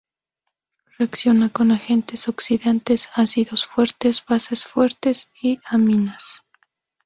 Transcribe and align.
Reacciona 0.97 1.49
con 1.49 1.69
agentes 1.71 2.27
oxidantes, 2.27 3.09
ácidos 3.13 3.67
fuertes, 3.67 4.25
bases 4.27 4.65
fuertes 4.65 5.29
y 5.43 5.59
aminas. 5.65 6.41